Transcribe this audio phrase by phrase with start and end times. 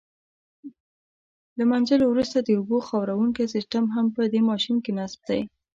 [1.57, 5.41] له منځلو وروسته د اوبو خاروونکی سیسټم هم په دې ماشین کې نصب دی.